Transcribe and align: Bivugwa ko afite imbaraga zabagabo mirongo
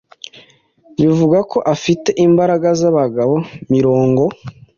Bivugwa 1.01 1.39
ko 1.51 1.57
afite 1.73 2.09
imbaraga 2.25 2.67
zabagabo 2.79 3.35
mirongo 3.73 4.23